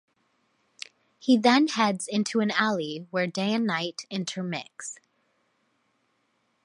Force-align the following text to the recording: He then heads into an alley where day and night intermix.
He 1.19 1.37
then 1.37 1.67
heads 1.67 2.07
into 2.07 2.39
an 2.39 2.49
alley 2.49 3.05
where 3.11 3.27
day 3.27 3.53
and 3.53 3.67
night 3.67 4.07
intermix. 4.09 4.97